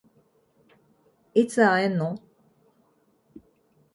[1.35, 2.17] いつ会えんの？